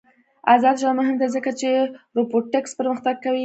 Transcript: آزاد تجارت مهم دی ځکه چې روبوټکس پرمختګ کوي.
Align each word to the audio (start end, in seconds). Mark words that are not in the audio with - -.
آزاد 0.53 0.75
تجارت 0.77 0.95
مهم 0.99 1.15
دی 1.21 1.27
ځکه 1.35 1.51
چې 1.59 1.69
روبوټکس 2.15 2.71
پرمختګ 2.79 3.15
کوي. 3.25 3.39